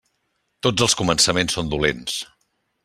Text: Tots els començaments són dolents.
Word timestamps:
Tots 0.67 0.85
els 0.85 0.97
començaments 1.03 1.59
són 1.59 1.73
dolents. 1.77 2.21